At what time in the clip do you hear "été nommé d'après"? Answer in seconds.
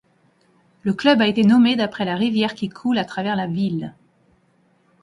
1.27-2.05